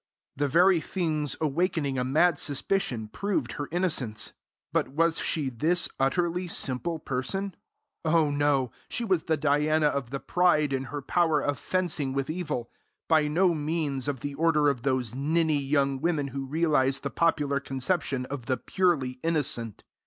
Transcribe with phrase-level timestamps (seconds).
[0.35, 4.33] The very things awakening a mad suspicion proved her innocence.
[4.73, 7.53] But was she this utterly simple person?
[8.03, 8.71] Oh, no!
[8.89, 12.71] She was the Diana of the pride in her power of fencing with evil
[13.07, 17.59] by no means of the order of those ninny young women who realize the popular
[17.59, 19.83] conception of the purely innocent.